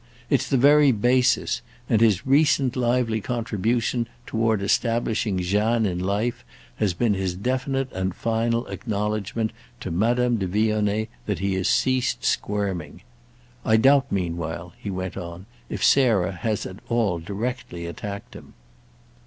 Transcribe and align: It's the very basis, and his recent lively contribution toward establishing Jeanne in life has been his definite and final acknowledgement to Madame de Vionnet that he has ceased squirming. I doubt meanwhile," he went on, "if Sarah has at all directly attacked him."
It's 0.31 0.49
the 0.49 0.57
very 0.57 0.91
basis, 0.91 1.61
and 1.87 2.01
his 2.01 2.25
recent 2.25 2.75
lively 2.75 3.21
contribution 3.21 4.07
toward 4.25 4.63
establishing 4.63 5.37
Jeanne 5.37 5.85
in 5.85 5.99
life 5.99 6.43
has 6.77 6.95
been 6.95 7.13
his 7.13 7.35
definite 7.35 7.91
and 7.91 8.15
final 8.15 8.65
acknowledgement 8.65 9.51
to 9.79 9.91
Madame 9.91 10.37
de 10.37 10.47
Vionnet 10.47 11.07
that 11.27 11.37
he 11.37 11.53
has 11.53 11.67
ceased 11.69 12.25
squirming. 12.25 13.03
I 13.63 13.77
doubt 13.77 14.11
meanwhile," 14.11 14.73
he 14.79 14.89
went 14.89 15.17
on, 15.17 15.45
"if 15.69 15.83
Sarah 15.83 16.31
has 16.31 16.65
at 16.65 16.77
all 16.89 17.19
directly 17.19 17.85
attacked 17.85 18.33
him." 18.33 18.55